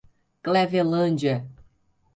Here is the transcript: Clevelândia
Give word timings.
Clevelândia 0.43 1.45